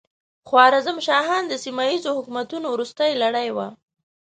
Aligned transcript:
خوارزم 0.47 0.97
شاهان 1.07 1.43
د 1.47 1.53
سیمه 1.63 1.83
ییزو 1.91 2.11
حکومتونو 2.17 2.67
وروستۍ 2.69 3.11
لړۍ 3.23 3.49
وه. 3.55 3.67